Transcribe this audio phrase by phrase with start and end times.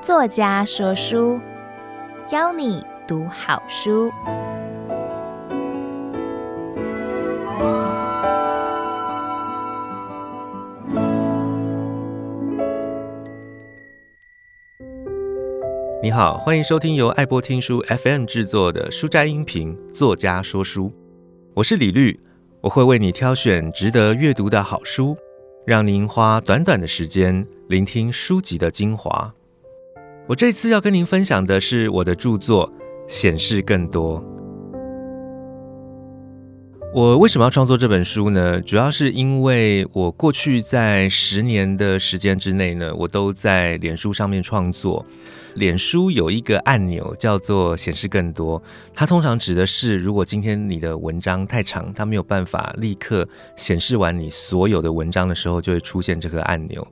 [0.00, 1.38] 作家说书，
[2.30, 4.10] 邀你读好书。
[16.02, 20.90] 你好，欢迎收听由爱播听书 FM 制作的书斋音频作家说书，
[21.54, 22.18] 我是李律，
[22.66, 25.16] 我会为你挑选值得阅读的好书，
[25.64, 29.32] 让您花短短的时间聆听书籍的精华。
[30.26, 32.68] 我这次要跟您分享的是我的著作
[33.06, 34.20] 《显示更多》。
[36.92, 38.60] 我为什么要创作这本书呢？
[38.60, 45.06] 主要是因为我过去在十年的时间之内呢，我都在脸书上面创作。
[45.56, 48.62] 脸书有一个按钮叫做“显示更多”，
[48.94, 56.86] 它通常指的是，如果今天你的文章太长，它没有办法立刻显示完你所有的文章的时候，就会出现这个按钮。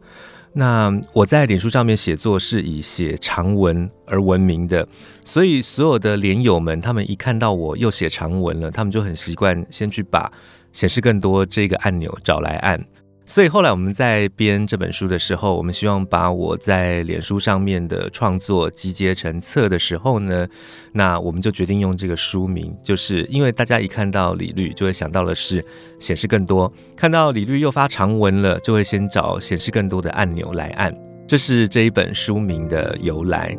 [0.55, 4.89] 那我在脸书上面写作是以写长文而闻名的，
[5.25, 10.33] 所以所有的脸友们，他们一看到我又写长文了，他们就很习惯先去把
[10.73, 12.83] 显示更多这个按钮找来按。
[13.27, 20.47] 所以后来我们在编这本书的时候，我们希望把我在脸书上面的创作集结成册的时候呢，
[20.93, 25.65] 那我们就决定用这个书名，就是因为大家一看到李律就会想到的是
[25.99, 30.95] 显示更多，看到李律又发长文了，就会先找显示更多的按钮来按，
[31.27, 33.57] 这是这一本书名的由来。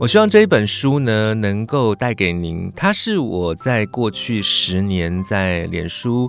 [0.00, 6.28] 我希望这一本书呢，能够带给您，它是我在过去十年在脸书。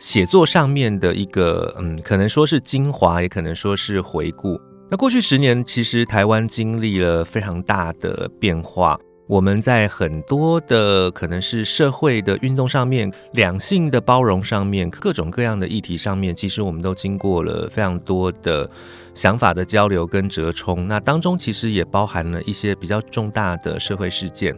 [0.00, 4.58] 写作上面的一个，嗯，可能说是精华，也可能说是回顾。
[4.88, 8.98] 那过去十年，其实台湾经历了非常大的变化。
[9.28, 18.68] 我们在很多的可能是社会的运动上面、两性的包容上面、各种各样的议题上面，其实我们都经过了非常多的
[19.12, 20.88] 想法的交流跟折冲。
[20.88, 24.56] 那当中其实也包含了一些比较重大的社会事件。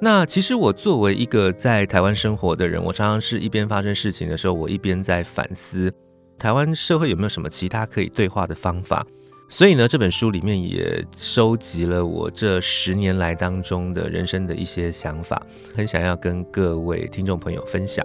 [0.00, 5.90] 那其实我作为一个在台湾生活的人，我常常是一边发生事情的时候，我一边在反思
[6.38, 9.06] 台湾社会有没有什么其他可以对话的方法。
[9.48, 15.40] 所以呢，这本书里面也收集了我这十年来当中的人生的一些想法，
[15.74, 18.04] 很想要跟各位听众朋友分享。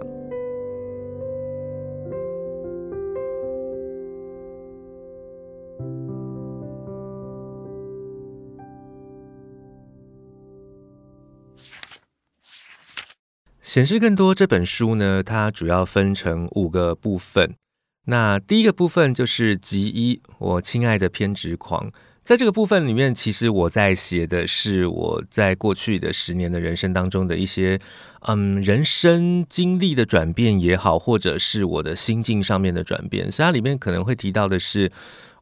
[13.70, 17.54] 显示更多这本书呢，它主要分成五个部分。
[18.06, 21.88] 那第一个部分就是集一，我亲爱的偏执狂。
[22.24, 27.78] 在这个部分里面，其实我在写的是我在过去的十年的人生当中的一些，
[28.22, 33.30] 嗯，人生经历的转变也好，或者是我的心境上面的转变。
[33.30, 34.90] 所以它里面可能会提到的是。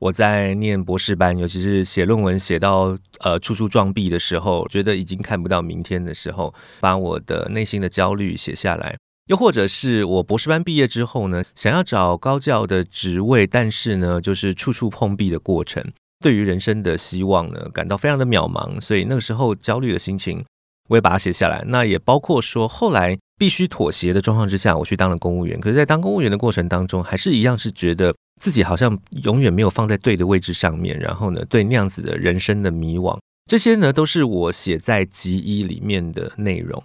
[0.00, 8.94] 我在念博士班，尤其是写论文写到呃处处撞壁的时候，觉得已经看不到明天的时候，把我的内心的焦虑写下来；
[9.26, 15.84] 又或者是我博士班毕业之后呢，想要找高教的职位，但是呢，就是处处碰壁的过程，
[16.20, 20.44] 对于人生的希望呢，感到非常的渺茫，所以那个时候焦虑的心情，
[20.88, 21.64] 我也把它写下来。
[21.66, 25.58] 那也包括说后来必须妥协的状况之下，我去当了公务员。
[25.58, 28.14] 可是，在当公务员的过程当中，还是一样是觉得。
[28.38, 36.82] 自己好像永远没有放在对的位置上面，然后呢，对那样子的人生的迷惘，这些呢都是我写在集一里面的内容。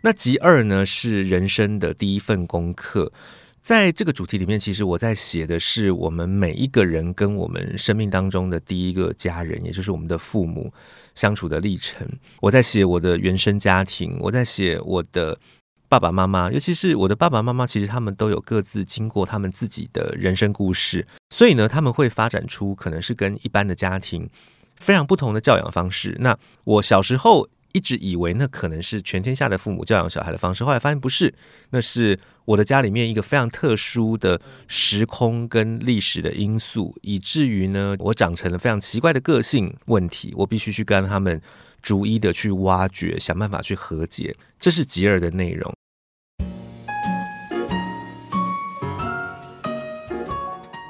[0.00, 3.12] 那集二呢是人生的第一份功课，
[3.62, 10.72] 在这个主题里面，其实我在写的是我们每一个人跟我们生命当中的第一个家人，也就是我们的父母
[11.14, 12.08] 相处的历程。
[12.40, 15.38] 我在写我的原生家庭，我在写我的。
[15.90, 24.30] 爸爸妈妈，尤其是我的爸爸妈妈，其实他们都有各自经过他们自己的人生故事，所以呢，他们会发展出可能是跟一般的家庭
[24.76, 26.16] 非常不同的教养方式。
[26.20, 31.34] 那我小时候一直以为那可能是全天下的父母教养小孩的方式，后来发现不是，
[31.70, 41.42] 那是我的家里面一个非常特殊的时空跟历史的因素，以至于呢，我长成了非常奇怪的个性问题，我必须去跟他们
[41.82, 44.36] 逐一的去挖掘，想办法去和解。
[44.60, 45.74] 这是吉尔的内容。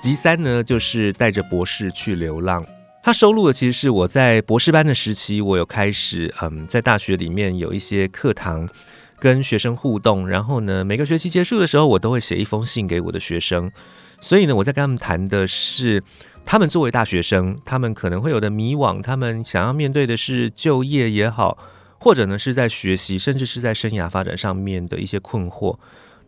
[0.00, 2.64] 集三呢，就是带着博士去流浪。
[3.02, 8.67] 他收录的其实是我在博士班的时期，我有开始嗯，在大学里面有一些课堂
[9.19, 13.70] 跟学生互动，然后呢，每个学期结束的时候，我都会写一封信给我的学生。
[14.20, 16.02] 所以呢，我在跟他们谈的是
[16.47, 21.58] 他们作为大学生，他们可能会有的迷惘，他们想要面对的是就业也好，
[21.99, 25.76] 或者呢是在学习，甚至是在生涯发展上面的一些困惑。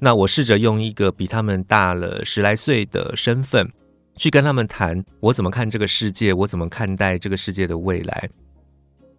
[0.05, 3.71] 那我试着用一个比他们大了十来岁的身份，
[4.17, 8.29] 去跟他们谈我怎么看这个世界，我怎么看待这个世界的未来。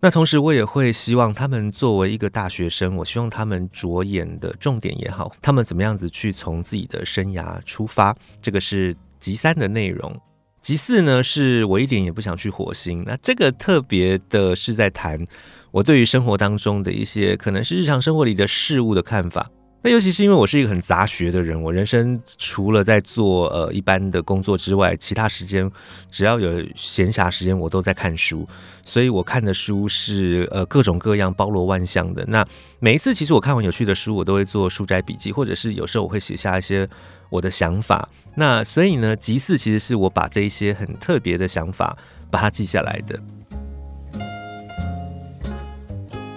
[0.01, 10.13] 那同时，我也会希望他们作为一个大学生，我希望他们着眼的重点也好，他们怎么样子去从自己的生涯出发，这个是集三的内容。
[10.59, 13.05] 集四呢，是我一点也不想去火星。
[13.07, 15.25] 那这个特别的是在谈
[15.71, 19.49] 我对于生活当中的一些可能是日常生活里的事物的看法。
[19.85, 25.69] 那尤其是因为我是一个很杂学的人，我人生除了在做呃一般的工作之外，其他时间
[26.09, 28.47] 只要有闲暇时间，我都在看书。
[28.85, 32.23] 所以我看的书是呃各种各样、包罗万象的。
[32.29, 32.47] 那
[32.79, 36.87] 每一次其实我看完有趣的书，我都会做书斋笔记，或者是有时候我会写下一些
[37.29, 38.07] 我的想法。
[38.35, 41.97] 那所以呢，集四其实是我把这一些很特别的想法
[42.31, 43.19] 把它记下来的。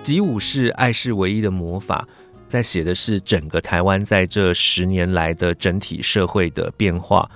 [0.03, 2.09] 集五是爱是唯一的魔法。
[2.49, 7.29] 在写的是整个台湾在这十年来的整体社会的变化，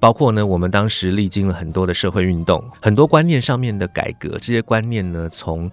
[0.00, 4.30] 包括呢，我们当时历经了很多的社会运动，很多观念上面的改革。
[4.38, 5.70] 这些观念呢，从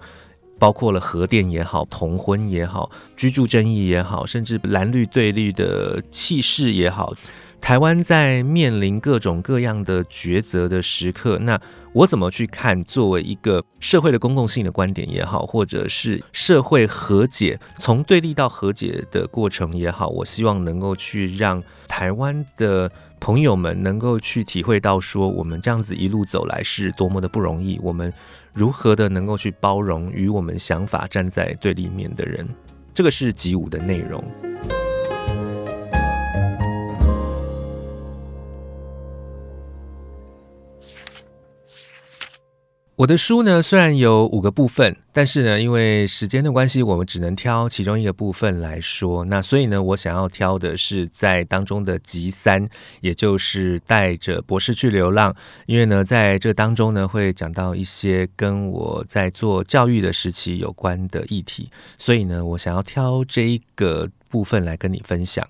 [0.59, 7.13] 包括了核电也好、同婚也好、居住争议也好，甚至蓝绿对立的气势也好。
[7.59, 11.59] 台湾在面临各种各样的抉择的时刻，那
[11.93, 28.11] 我怎么去看作为一个社会的公共性的观点也好，或者是社会和解，从对立到和解的过程也好，我希望能够去让台湾的朋友们能够去体会到，说我们这样子一路走来是多么的不容易，我们
[28.53, 32.47] 如何的能够去包容与我们想法站在对立面的人，
[32.91, 34.23] 这个是集五的内容。
[42.95, 49.25] 我的书呢，虽然有五个部分，但是呢，因为时间的关系，我们只能挑其中一个部分来说。
[49.25, 52.63] 那所以呢，我想要挑的是在当中的集三，
[53.01, 55.35] 也就是带着博士去流浪。
[55.65, 65.43] 因为呢，在这当中呢，会讲到一些跟我在做教育的时期有关的议题，所以呢，我想要挑这一个部分来跟你分享。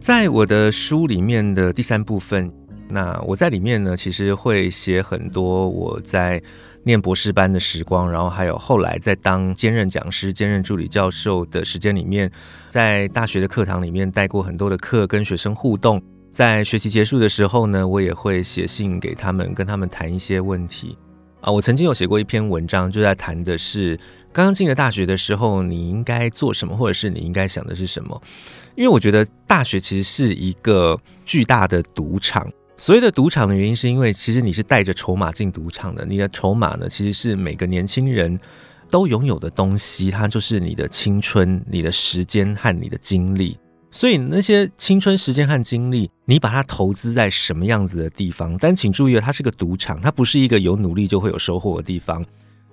[0.00, 2.57] 在我的书里面的第三部分。
[2.88, 6.42] 那我在里面呢，其实会写很多我在
[6.84, 12.30] 念博士班的时光，然后还有后来在当兼任讲师、兼任助理教授的时间里面，
[12.70, 16.02] 在大学的课堂里面带过很多的课，跟学生互动。
[16.32, 20.96] 在学期结束的时候呢，我也会写信给他们，跟他们谈一些问题。
[21.40, 23.96] 啊，我曾经有写过一篇文章，就在谈的是
[24.32, 28.20] 刚刚进了大学的时候，你应该做什么，或者是你应该想的是什么。
[28.76, 32.50] 因为我觉得大学其实是一个巨大的赌场。
[32.80, 36.06] 所谓的赌场的原因，是因为其实你是带着筹码进赌场的。
[36.06, 38.38] 你的筹码呢，其实是每个年轻人
[38.88, 43.58] 都拥有的东西，它就是你的青春、你的时间和你的精力。
[43.90, 48.56] 所以那些青春、时间和精力，你把它投资在什么样子的地方？
[48.58, 52.24] 但请注意，它是个赌场，它不是一个有努力就会有收获的地方。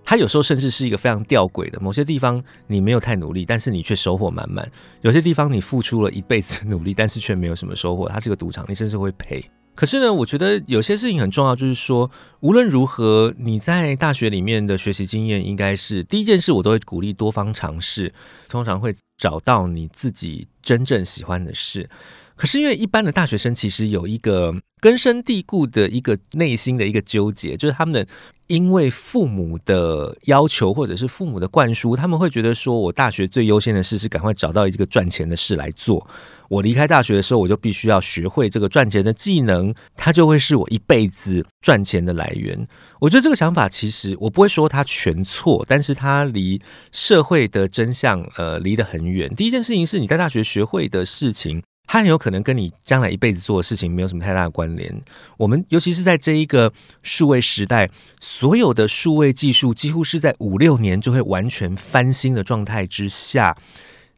[0.04, 4.64] 它有时候甚至是一个非常吊诡的，某些地方你没有太努力，但是你却收获满满；
[5.02, 8.08] 有些地方你付出了一辈子努力，但是却没有什么收获。
[8.08, 9.44] 它是个赌场，你甚至会赔。
[9.76, 18.14] 可是呢，我觉得有些事情很重要，就是说，无论如何，你在大学里面的学习经验，应该是第一件事，我都会鼓励多方尝试，
[18.48, 21.90] 通常会找到你自己真正喜欢的事。
[22.38, 28.08] 可是因为一般的大学生其实有一个根深蒂固的一个内心的一个纠结，就是他们的
[28.48, 36.08] 因为父母的要求或者是父母的灌输，他们会觉得说，我大学最优先的事是赶快找到一个赚钱的事来做。
[36.48, 42.68] 我离开大学的时候，我就必须要学会这个赚钱的技能，它就会是我一辈子赚钱的来源。
[43.00, 46.62] 我觉得这个想法其实我不会说它全错，但是它离
[46.92, 49.34] 社会的真相呃离得很远。
[49.34, 54.94] 第一件事情是你在大学学会的事情，它很有可能跟你将来一辈子做的事情没有什么太大的关联。
[55.38, 56.72] 我们尤其是在这一个
[57.04, 57.90] 数位时代，
[58.20, 63.56] 所有的数位技术几乎是在五六年就会完全翻新的状态之下。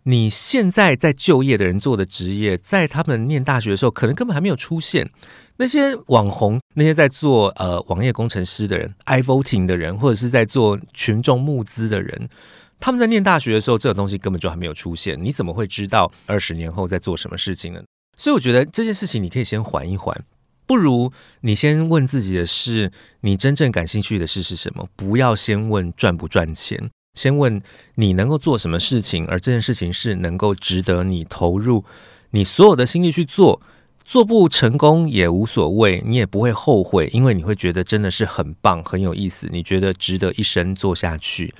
[0.04, 5.10] 你现在在就业的人做的职业，在他们念大学的时候，可能根本还没有出现。
[5.58, 12.30] 那些网红，那些在做呃网页工程师的人，iVoting 的人，或者是在做群众募资的人，
[12.80, 15.18] 他们在念大学的时候，这种东西根本就还没有出现。
[15.22, 17.82] 你怎么会知道二十年后在做什么事情呢？
[18.18, 20.24] 所以我觉得这件事情你可以先缓一缓，
[20.66, 22.92] 不如你先问自己的是，
[23.22, 24.88] 你真正感兴趣的事是什么？
[24.96, 26.90] 不要先问赚不赚钱。
[27.14, 27.60] 先问
[27.96, 31.84] 你能够做什么事情，而这件事情是能够值得你投入
[32.30, 33.60] 你所有的心力去做，
[34.06, 41.56] 做不成功也无所谓，你也不会后悔，因为你会觉得真的是很棒，很有意思，你觉得值得一生做下去。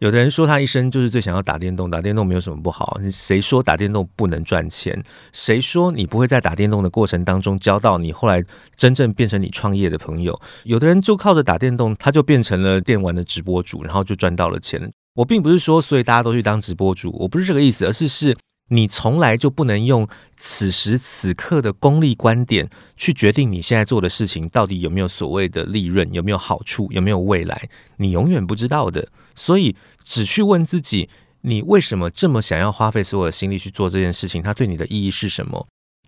[0.00, 2.98] 有的人说他一生就是最想要打电动，打电动没有什么不好。
[3.12, 5.02] 谁说打电动不能赚钱？
[5.30, 8.42] 谁说你不会在打电动的过程当中交到你后来
[8.74, 10.40] 真正变成你创业的朋友？
[10.64, 14.90] 有的人就靠着打电动，他就变成了电玩的直播主，然后就赚到了钱。
[15.16, 18.34] 我并不是说所以大家都去当直播主，我不是这个意思，而是是。
[18.72, 29.08] 你从来就不能用此时此刻的功利观点去决定你现在做的事情到底有没有所谓的利润，有没有好处，有没有未来，你永远不知道的。
[29.34, 29.74] 所以，
[30.04, 31.08] 只去问自己，
[31.40, 34.40] 你为什么这么想要花费所有的心力去做这件事情？
[34.40, 35.66] 它对你的意义是什么？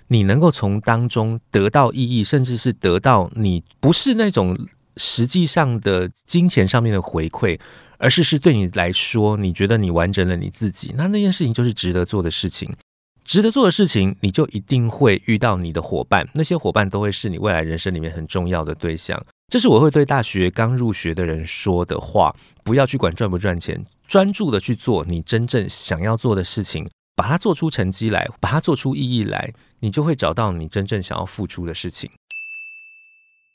[0.09, 4.57] 你能够从当中得到意义，甚至是得到你不是那种
[4.97, 7.59] 实际上的金钱上面的回馈。
[8.02, 12.68] 而是是对你来说，你觉得你完整了你自己，那那件事情就是值得做的事情。
[13.25, 19.25] 值得做的事情，你就一定会遇到你的伙伴，那些伙伴都会是你未来人生里面很重要的对象。
[19.47, 32.11] 这是我会对大学刚入学的人说的话：不要去管赚不赚钱，专注的去做你真正想要做的事情，把它做出成绩来，把它做出意义来，你就会找到你真正想要付出的事情。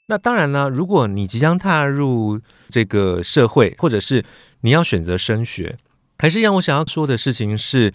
[0.08, 4.24] 那当然了，如果你即将踏入这个社会，或者是
[4.62, 5.78] 你要选择升学，
[6.18, 7.94] 还是一样，我想要说的事情是，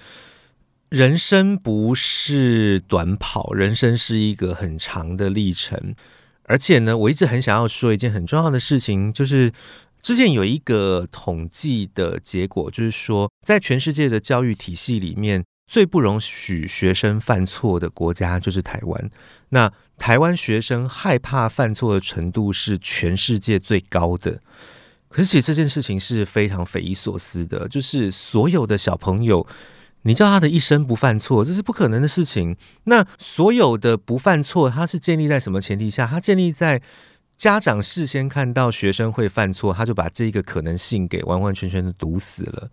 [0.91, 5.95] 人生不是短跑，人生是一个很长的历程。
[6.45, 9.51] 而且呢，我一直很想要说一件很重要的事情，就是
[10.03, 19.11] 之前有一个统计的结果，就是说，在全世界的教育体系里面，最不容许学生犯错的国家就是台湾。
[19.51, 24.41] 那台湾学生害怕犯错的程度是全世界最高的。
[25.09, 29.47] 可是，其实这件事情是非常匪夷所思的，就是所有的小朋友，
[30.03, 32.57] 你叫他的一生不犯错，这是不可能的事情。
[32.83, 36.05] 那所有的不犯错，他是建立在什么前提下？
[36.05, 36.83] 他建立在
[37.37, 42.69] 家长事先看到学生会犯错，他就把这个可能性给完完全全的堵死了。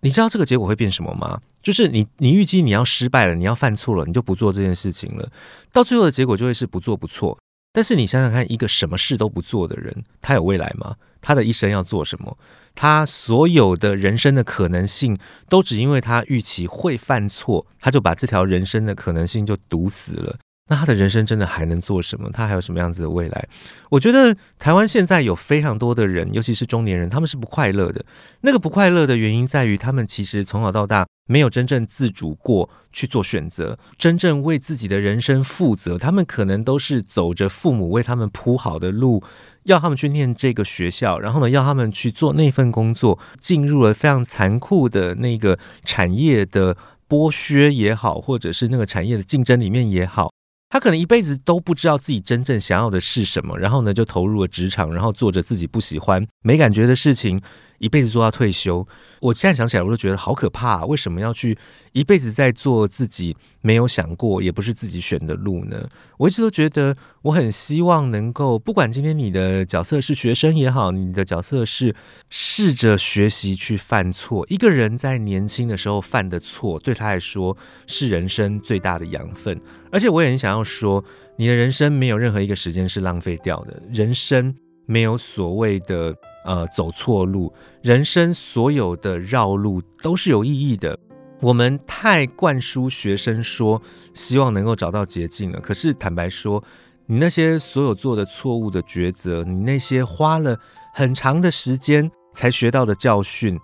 [0.00, 1.40] 你知道这个结果会变什么吗？
[1.62, 5.30] 就是你，你预计你要失败了，你要犯错了，你就不做这件事情了。
[5.72, 7.38] 到最后的结果就会是不做不错。
[7.72, 10.96] 但是你想想看，一个什么事都不做的人，他有未来吗？
[11.22, 12.36] 他的一生要做什么？
[12.74, 15.16] 他所有的人生的可能性，
[15.48, 20.38] 都只因为他预期会犯错，他就把这条人生的可能性就堵死了。
[20.68, 22.30] 那他的人生真的还能做什么？
[22.32, 23.48] 他还有什么样子的未来？
[23.90, 28.04] 我觉得台湾现在有非常多的人，尤其是中年人，他们是不快乐的。
[28.42, 35.98] 那个不快乐的原因在于，他们其实从小到大没有真正自主过去做选择，真正为自己的人生负责。
[35.98, 39.22] 他们可能都是走着父母为他们铺好的路，
[39.64, 46.76] 要他们去念这个学校，然后呢，要他们去做那份工作，进入了非常残酷的那个产业的
[47.08, 50.32] 剥削也好，或者是那个产业的竞争里面也好。
[50.72, 57.38] 他可能一辈子都不知道自己真正想要的是什么，然后呢，就投入了职场，然后做着自己不喜欢、没感觉的事情。
[57.82, 58.86] 一辈子做到退休，
[59.20, 60.86] 我现在想起来，我都觉得好可怕。
[60.86, 61.58] 为什么要去
[61.90, 65.88] 一辈子在做自己没有想过，也不是自己选的路呢？
[66.16, 71.92] 我一直都觉得，我很希望能够，不管今天你的角色是学生也好，你的角色是
[72.30, 74.46] 试着学习去犯错。
[74.48, 77.56] 一个人在年轻的时候犯的错，对他来说
[77.88, 79.60] 是人生最大的养分。
[79.90, 81.04] 而且我也很想要说，
[81.36, 84.54] 你的人生没有任何一个时间是浪费掉的，人生
[84.86, 86.14] 没有所谓的。
[86.44, 90.98] 呃，走错路，人生所有的绕路都是有意义的。
[91.40, 93.82] 我们太灌输学生说，
[94.14, 95.60] 希望能够找到捷径了。
[95.60, 96.62] 可是坦白说，
[97.06, 100.58] 你那些所有做的错误的抉择，你那些花了
[100.94, 103.58] 很长的时间才学到的教训，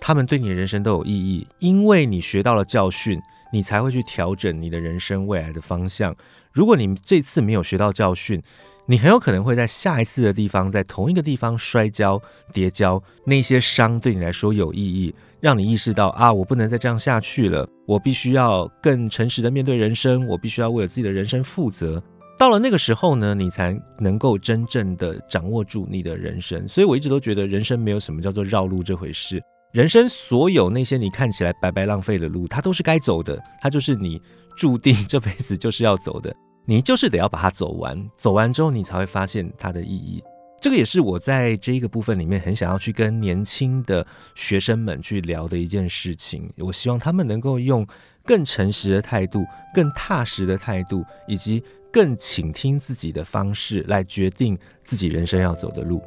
[0.00, 3.20] 他们对你的人生都有意义，因为你学到了教训，
[3.52, 6.14] 你才会去调整你的人生未来的方向。
[6.52, 8.40] 如果你这次没有学到教训，
[8.88, 22.00] 你很有可能会在下一次的地方，在同一个地方摔跤、跌跤，那些伤对你来说有意义，让你意识到啊，我不能再这样下去了，我必须要更诚实的面对人生，我必须要为我自己的人生负责。
[22.38, 26.68] 到了那个时候呢，你才能够真正的掌握住你的人生。
[26.68, 29.42] 所以我一直都觉得，人生没有什么叫做绕路这回事。
[29.72, 34.20] 人生所有那些你看起来白白浪费的路，它都是该走的，它就是你
[34.56, 36.32] 注定这辈子就是要走的。
[36.66, 40.22] 你就是得要把它走完，走完之后你才会发现它的意义。
[40.60, 44.04] 这个也是我在这一个部分里面很想要去跟年轻的
[44.34, 46.50] 学生们去聊的一件事情。
[46.58, 47.86] 我希望他们能够用
[48.24, 56.02] 更诚实的态度、更踏实的态度，以及更倾听自己的方式来决定自己人生要走的路。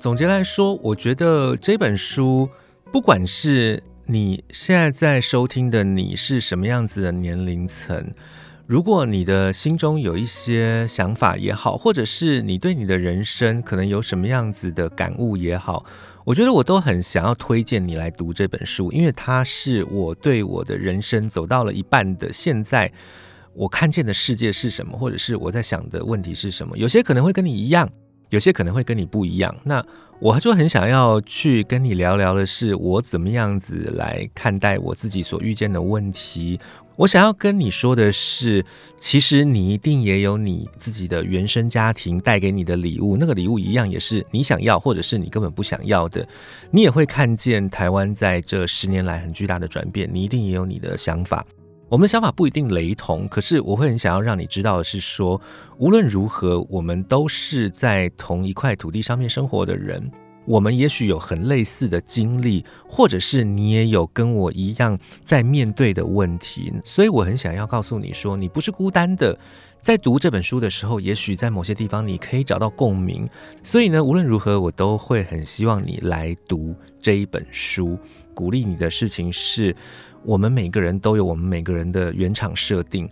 [0.00, 2.48] 总结来说，我觉得这本书，
[2.90, 8.10] 不管是你现在在收听的你是什么样子的年龄层，
[8.66, 15.84] 如果你的心中有一些想法也好，或者是你对你的人生可能有什么样子的感悟也好，
[16.24, 22.90] 我觉得我都很想要推荐你来读这本书，因为它是我对我的人生走到了一半的现在，
[23.52, 27.86] 我看见的世界是什么，或者是我在想的问题是什么，有些可能会跟你一样。
[28.30, 29.84] 有些可能会跟你不一样，那
[30.18, 36.58] 我就很想要去跟你聊聊的是，我怎么样子来看待我自己所遇见的问题。
[36.96, 38.62] 我想要跟你说的是，
[38.98, 46.28] 其实你一定也有你自己的原生家庭带给你的礼物，那个礼物一样也是你想要，或者是你根本不想要的。
[46.70, 51.46] 你也会看见台湾在这十年来很巨大的转变，你一定也有你的想法。
[51.90, 55.40] 我们的想法不一定雷同，可是我会很想要让你知道的是说，
[55.76, 60.08] 无论如何，我们都是在同一块土地上面生活的人。
[60.46, 66.72] 我们也许有很类似的经历，或者是你也有跟我一样在面对的问题。
[66.84, 69.36] 所以我很想要告诉你说，你不是孤单的。
[69.82, 73.28] 在读这本书的时候，也许在某些地方你可以找到共鸣。
[73.64, 77.98] 所以呢，无论如何，我都会很希望你来读这一本书。
[78.32, 79.74] 鼓励你的事情是。
[80.22, 83.08] 我们每个人都有我们每个人的原厂设定，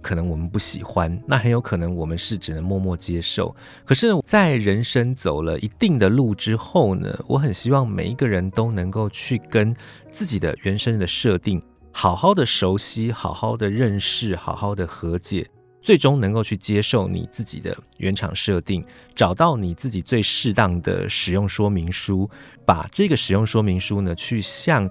[0.00, 3.54] 可能我们不喜欢，那很有可能我们是只能默默接受。
[3.84, 9.74] 可是，在人生走了一定的路之后呢，我很希望每一个人都能够去跟
[10.06, 15.44] 自己的原生的设定好好的熟悉，好好的认识，好好的和解，
[15.82, 18.84] 最终能够去接受你自己的原厂设定，
[19.16, 22.30] 找到你自己最适当的使用说明书，
[22.64, 24.88] 把这个使用说明书呢去向。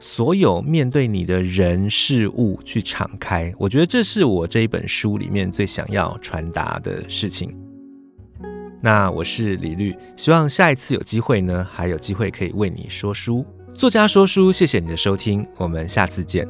[0.00, 7.54] 所有面对你的人事物去敞开，我觉得这是我这一本书里面最想要传达的事情。
[8.80, 13.44] 那我是李律，希望下一次有机会呢，还有机会可以为你说书。
[13.74, 16.48] 作家说书，谢谢你的收听，我们下次见。